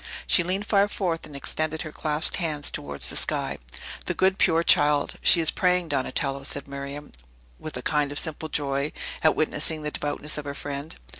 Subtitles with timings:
[0.25, 3.59] She leaned far forth, and extended her clasped hands towards the sky.
[4.07, 5.13] "The good, pure child!
[5.21, 7.11] She is praying, Donatello," said Miriam,
[7.59, 10.95] with a kind of simple joy at witnessing the devoutness of her friend.